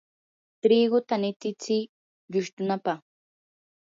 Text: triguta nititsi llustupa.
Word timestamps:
triguta 0.63 1.15
nititsi 1.21 1.77
llustupa. 2.31 2.93